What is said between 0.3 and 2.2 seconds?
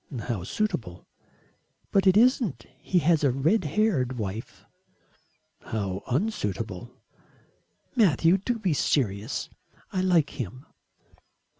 suitable." "But it